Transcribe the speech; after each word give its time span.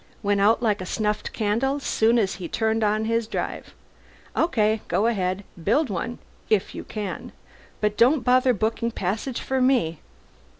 Went 0.23 0.41
out 0.41 0.63
like 0.63 0.81
a 0.81 0.85
snuffed 0.87 1.31
candle, 1.31 1.79
soon 1.79 2.17
as 2.17 2.37
he 2.41 2.47
turned 2.47 2.83
on 2.83 3.05
his 3.05 3.27
drive. 3.27 3.71
Okay, 4.35 4.81
go 4.87 5.05
ahead 5.05 5.43
and 5.55 5.63
build 5.63 5.91
one 5.91 6.17
if 6.49 6.73
you 6.73 6.83
can. 6.83 7.33
But 7.81 7.97
don't 7.97 8.23
bother 8.23 8.55
booking 8.55 8.89
passage 8.89 9.41
for 9.41 9.61
me." 9.61 9.99